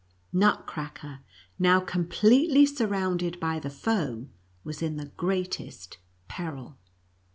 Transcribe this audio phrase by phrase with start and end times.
[0.33, 1.19] Nutcracker,
[1.59, 4.29] now completely sur rounded by the foe,
[4.63, 6.79] was in the greatest peril.